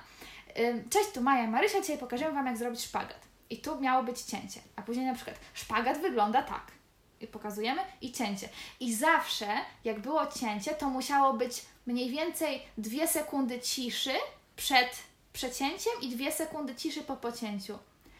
[0.89, 3.19] Cześć, tu Maja Marysia, dzisiaj pokażemy Wam jak zrobić szpagat.
[3.49, 6.71] I tu miało być cięcie, a później na przykład szpagat wygląda tak.
[7.19, 8.49] I pokazujemy i cięcie.
[8.79, 9.47] I zawsze,
[9.83, 14.13] jak było cięcie, to musiało być mniej więcej dwie sekundy ciszy
[14.55, 17.77] przed przecięciem i dwie sekundy ciszy po pocięciu.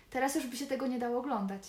[0.10, 1.62] Teraz już by się tego nie dało oglądać.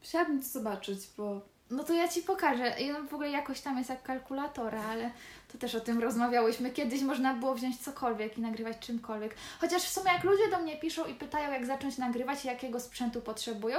[0.00, 1.40] Chciałabym to zobaczyć, bo
[1.72, 2.80] No to ja Ci pokażę.
[2.80, 5.10] I w ogóle jakoś tam jest jak kalkulatora, ale
[5.52, 6.70] to też o tym rozmawiałyśmy.
[6.70, 9.36] Kiedyś można było wziąć cokolwiek i nagrywać czymkolwiek.
[9.60, 12.80] Chociaż w sumie jak ludzie do mnie piszą i pytają, jak zacząć nagrywać i jakiego
[12.80, 13.78] sprzętu potrzebują,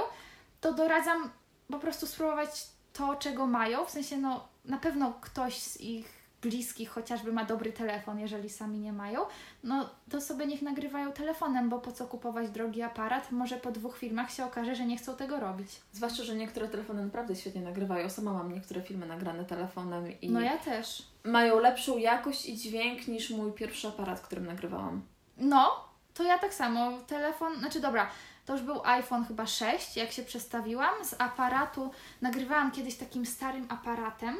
[0.60, 1.30] to doradzam
[1.70, 3.84] po prostu spróbować to, czego mają.
[3.84, 8.78] W sensie, no na pewno ktoś z ich bliskich chociażby ma dobry telefon, jeżeli sami
[8.78, 9.20] nie mają,
[9.62, 13.32] no to sobie niech nagrywają telefonem, bo po co kupować drogi aparat?
[13.32, 15.68] Może po dwóch filmach się okaże, że nie chcą tego robić.
[15.92, 18.10] zwłaszcza, że niektóre telefony naprawdę świetnie nagrywają.
[18.10, 21.02] Sama mam niektóre filmy nagrane telefonem i No ja też.
[21.24, 25.02] mają lepszą jakość i dźwięk niż mój pierwszy aparat, którym nagrywałam.
[25.38, 25.70] No,
[26.14, 26.92] to ja tak samo.
[27.06, 28.10] Telefon, znaczy dobra,
[28.46, 31.04] to już był iPhone chyba 6, jak się przestawiłam.
[31.04, 31.90] Z aparatu
[32.22, 34.36] nagrywałam kiedyś takim starym aparatem.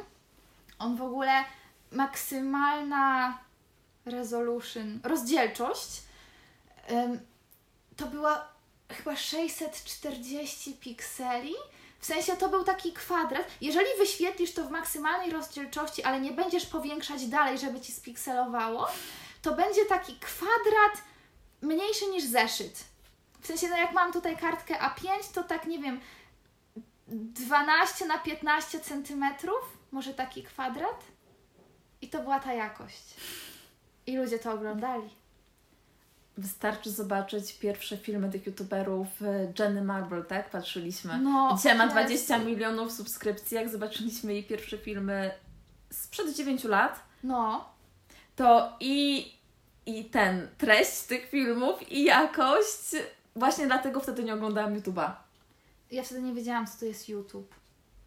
[0.79, 1.31] On w ogóle
[1.91, 3.37] maksymalna
[4.05, 6.01] resolution, rozdzielczość
[7.97, 8.47] to była
[8.89, 11.53] chyba 640 pikseli.
[11.99, 13.47] W sensie to był taki kwadrat.
[13.61, 18.87] Jeżeli wyświetlisz to w maksymalnej rozdzielczości, ale nie będziesz powiększać dalej, żeby ci spikselowało,
[19.41, 21.01] to będzie taki kwadrat
[21.61, 22.83] mniejszy niż zeszyt.
[23.41, 25.99] W sensie, no jak mam tutaj kartkę A5, to tak nie wiem,
[27.07, 31.03] 12 na 15 centymetrów, może taki kwadrat.
[32.05, 33.03] I to była ta jakość.
[34.07, 35.09] I ludzie to oglądali.
[36.37, 40.49] Wystarczy zobaczyć pierwsze filmy tych youtuberów e, Jenny Marble, tak?
[40.49, 41.17] Patrzyliśmy.
[41.17, 41.93] No, Dzisiaj ma Jezu.
[41.95, 43.55] 20 milionów subskrypcji.
[43.55, 45.31] Jak zobaczyliśmy jej pierwsze filmy
[45.91, 47.69] sprzed 9 lat, No,
[48.35, 49.31] to i,
[49.85, 52.95] i ten, treść tych filmów i jakość,
[53.35, 55.11] właśnie dlatego wtedy nie oglądałam YouTube'a.
[55.91, 57.55] ja wtedy nie wiedziałam, co to jest YouTube.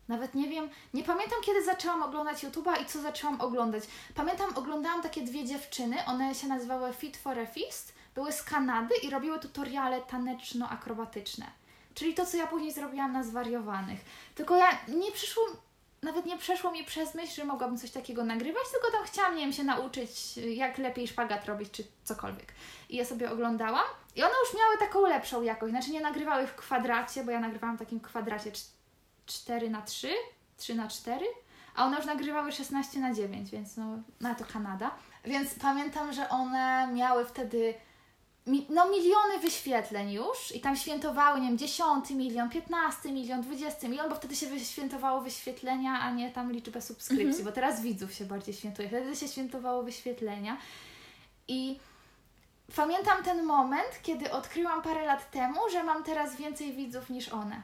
[0.09, 3.85] Nawet nie wiem, nie pamiętam kiedy zaczęłam oglądać YouTube'a i co zaczęłam oglądać.
[4.14, 8.94] Pamiętam, oglądałam takie dwie dziewczyny, one się nazywały Fit for a Feast, były z Kanady
[9.03, 11.47] i robiły tutoriale taneczno-akrobatyczne.
[11.94, 14.01] Czyli to, co ja później zrobiłam na zwariowanych.
[14.35, 15.42] Tylko ja nie przyszło,
[16.03, 19.42] nawet nie przeszło mi przez myśl, że mogłabym coś takiego nagrywać, tylko tam chciałam, nie
[19.42, 22.53] wiem, się nauczyć, jak lepiej szpagat robić, czy cokolwiek.
[22.88, 23.85] I ja sobie oglądałam
[24.16, 25.71] i one już miały taką lepszą jakość.
[25.71, 28.53] Znaczy nie nagrywały w kwadracie, bo ja nagrywałam w takim kwadracie
[29.29, 30.09] 4 na 3
[30.57, 31.27] 3 na 4
[31.75, 33.85] a one już nagrywały 16 na 9 więc no,
[34.21, 34.91] no to Kanada.
[35.25, 37.75] Więc pamiętam, że one miały wtedy
[38.69, 44.09] no miliony wyświetleń już i tam świętowały, nie wiem, 10 milion, 15 milion, 20 milion,
[44.09, 48.55] bo wtedy się wyświętowało wyświetlenia, a nie tam liczbę subskrypcji, bo teraz widzów się bardziej
[48.55, 48.88] świętuje.
[48.88, 50.57] Wtedy się świętowało wyświetlenia
[51.49, 51.79] i
[52.77, 57.62] pamiętam ten moment, kiedy odkryłam parę lat temu, że mam teraz więcej widzów niż one.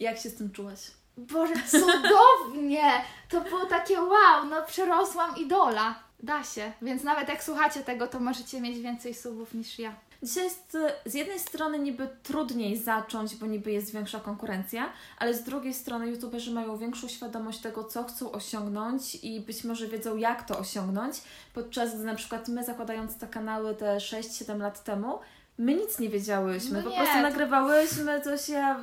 [0.00, 0.90] Jak się z tym czułaś?
[1.16, 2.82] Boże, cudownie!
[3.28, 5.94] To było takie wow, no przerosłam idola.
[6.22, 9.94] Da się, więc nawet jak słuchacie tego, to możecie mieć więcej subów niż ja.
[10.22, 10.76] Dzisiaj jest
[11.06, 16.10] z jednej strony niby trudniej zacząć, bo niby jest większa konkurencja, ale z drugiej strony
[16.10, 21.16] youtuberzy mają większą świadomość tego, co chcą osiągnąć i być może wiedzą, jak to osiągnąć,
[21.54, 25.18] podczas gdy na przykład my zakładając te kanały te 6-7 lat temu,
[25.58, 28.80] my nic nie wiedziałyśmy, No po nie, prostu to- nagrywałyśmy coś, ja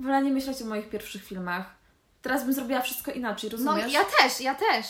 [0.00, 1.74] wolę nie myśleć o moich pierwszych filmach.
[2.22, 3.92] Teraz bym zrobiła wszystko inaczej, No rozumiesz?
[3.92, 4.86] ja też, ja też.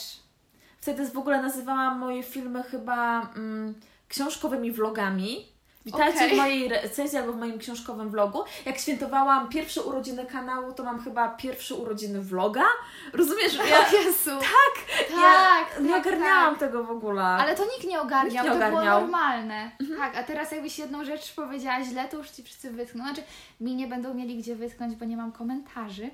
[0.80, 3.74] Wtedy w ogóle nazywałam moje filmy chyba mm,
[4.08, 5.46] książkowymi vlogami.
[5.92, 6.34] Witajcie Okej.
[6.34, 8.44] w mojej recenzji albo w moim książkowym vlogu.
[8.66, 12.64] Jak świętowałam pierwsze urodziny kanału, to mam chyba pierwsze urodziny vloga.
[13.12, 13.54] Rozumiesz?
[13.70, 14.30] Ja, O Jezu.
[14.40, 16.60] Tak, ja tak, nie tak, ogarniałam tak.
[16.60, 17.22] tego w ogóle.
[17.22, 19.00] Ale to nikt nie ogarniał, Nikt nie to było ogarniał.
[19.00, 19.70] normalne.
[19.98, 23.04] Tak, a teraz jakbyś jedną rzecz powiedziała źle, to już ci wszyscy wytkną.
[23.04, 23.22] Znaczy,
[23.60, 26.10] mi nie będą mieli gdzie wytknąć, bo nie mam komentarzy.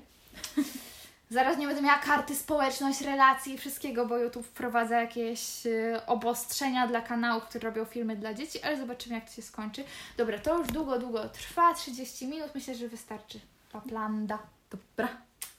[1.35, 6.87] Zaraz nie będę miała karty społeczność, relacji i wszystkiego, bo YouTube wprowadza jakieś y, obostrzenia
[6.87, 9.83] dla kanałów, które robią filmy dla dzieci, ale zobaczymy jak to się skończy.
[10.17, 13.39] Dobra, to już długo, długo trwa, 30 minut, myślę, że wystarczy.
[13.71, 14.39] Paplanda.
[14.71, 15.07] Dobra.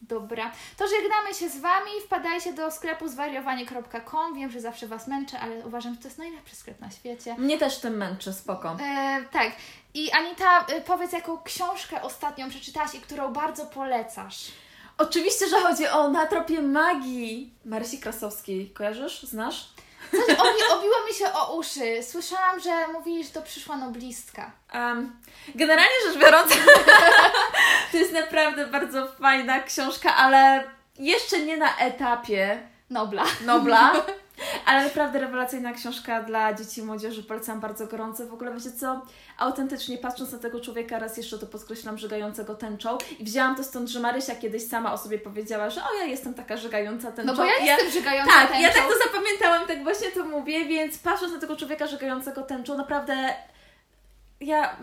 [0.01, 1.91] Dobra, to żegnamy się z Wami.
[2.07, 4.35] Wpadajcie do sklepu zwariowanie.com.
[4.35, 7.35] Wiem, że zawsze Was męczę, ale uważam, że to jest najlepszy sklep na świecie.
[7.39, 8.77] Mnie też tym męczy, spoko.
[8.81, 9.53] E, tak.
[9.95, 14.51] I Anita, e, powiedz, jaką książkę ostatnią przeczytałaś i którą bardzo polecasz?
[14.99, 18.71] Oczywiście, że chodzi o Na tropie magii Marysi Krasowskiej.
[18.71, 19.23] Kojarzysz?
[19.23, 19.69] Znasz?
[20.11, 22.03] Coś obi, obiło mi się o uszy.
[22.03, 24.53] Słyszałam, że mówili, że to przyszła noblistka.
[24.75, 25.17] Um,
[25.55, 26.53] generalnie rzecz biorąc,
[27.93, 30.65] to jest naprawdę bardzo fajna książka, ale
[30.99, 33.25] jeszcze nie na etapie Nobla.
[33.45, 33.93] Nobla.
[34.67, 38.27] Ale naprawdę rewelacyjna książka dla dzieci i młodzieży, polecam bardzo gorąco.
[38.27, 39.03] W ogóle wiecie co,
[39.39, 43.89] autentycznie patrząc na tego człowieka, raz jeszcze to podkreślam, żygającego tęczą i wzięłam to stąd,
[43.89, 47.33] że Marysia kiedyś sama o sobie powiedziała, że o ja jestem taka żygająca tęczą.
[47.33, 48.63] No bo ja I jestem żygająca Tak, tęczą.
[48.63, 52.77] ja tak to zapamiętałam, tak właśnie to mówię, więc patrząc na tego człowieka żygającego tęczą,
[52.77, 53.35] naprawdę
[54.41, 54.77] ja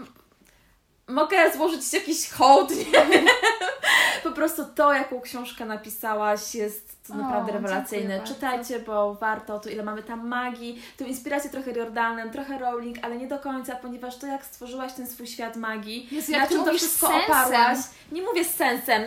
[1.08, 3.24] mogę złożyć jakiś hołd, nie.
[4.24, 8.18] Po prostu to, jaką książkę napisałaś jest O, naprawdę rewelacyjne.
[8.18, 8.34] bardzo.
[8.34, 13.18] Czytajcie, bo warto, tu ile mamy tam magii, tą inspirację trochę Riordanem, trochę Rowling, ale
[13.18, 16.74] nie do końca, ponieważ to jak stworzyłaś ten swój świat magii, Jezu, na czym to
[16.74, 17.24] wszystko sensem.
[17.32, 17.78] oparłaś,
[18.12, 19.04] nie mówię z sensem,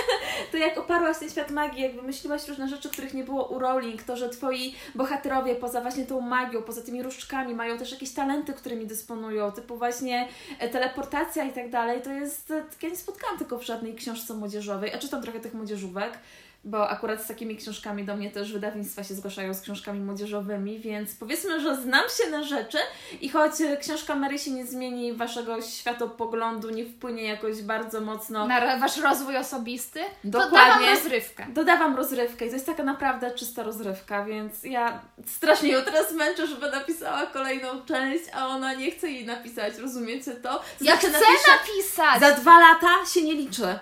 [0.52, 4.02] to jak oparłaś ten świat magii, jak wymyśliłaś różne rzeczy, których nie było u Rowling,
[4.02, 8.52] to, że twoi bohaterowie poza właśnie tą magią, poza tymi różdżkami mają też jakieś talenty,
[8.52, 13.38] którymi dysponują, typu właśnie e, teleportacja i tak dalej, to jest, e, ja nie spotkałam
[13.38, 16.18] tylko w żadnej książce młodzieżowej, a czytam trochę tych młodzieżówek,
[16.64, 21.14] bo akurat z takimi książkami do mnie też wydawnictwa się zgłaszają z książkami młodzieżowymi, więc
[21.14, 22.78] powiedzmy, że znam się na rzeczy
[23.20, 28.96] i choć książka Marysi nie zmieni waszego światopoglądu, nie wpłynie jakoś bardzo mocno Na wasz
[28.96, 30.00] rozwój osobisty?
[30.24, 30.58] Dokładnie.
[30.58, 31.46] dawam rozrywkę.
[31.48, 36.46] Dodawam rozrywkę i to jest taka naprawdę czysta rozrywka, więc ja strasznie ją teraz męczę,
[36.46, 40.48] żeby napisała kolejną część, a ona nie chce jej napisać, rozumiecie to?
[40.58, 42.20] To Ja znaczy, chcę napisze- napisać!
[42.20, 43.78] Za dwa lata się nie liczy.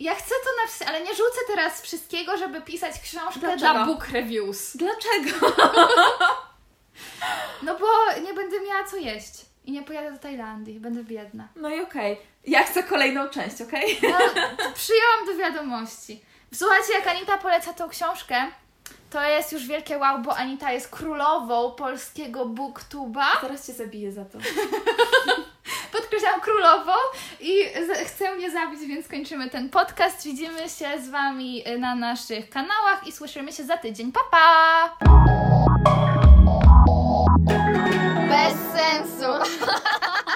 [0.00, 3.58] Ja chcę to napisać, ale nie rzucę teraz wszystkiego, żeby pisać książkę Dlaczego?
[3.58, 4.76] dla book reviews.
[4.76, 5.46] Dlaczego?
[7.62, 7.86] No bo
[8.22, 9.32] nie będę miała co jeść.
[9.64, 11.48] I nie pojadę do Tajlandii, będę biedna.
[11.56, 12.18] No i okej.
[12.46, 13.98] Ja chcę kolejną część, okej?
[14.02, 14.18] No,
[14.74, 16.24] przyjęłam do wiadomości.
[16.54, 18.46] Słuchajcie, jak Anita poleca tą książkę,
[19.10, 23.26] to jest już wielkie wow, bo Anita jest królową polskiego booktuba.
[23.42, 24.38] Zaraz Cię zabiję za to.
[25.92, 26.92] Podkreślam królową
[27.40, 27.64] i
[28.06, 30.24] chcę mnie zabić, więc kończymy ten podcast.
[30.24, 34.12] Widzimy się z Wami na naszych kanałach i słyszymy się za tydzień.
[34.12, 34.96] Pa, pa!
[38.28, 39.54] Bez sensu.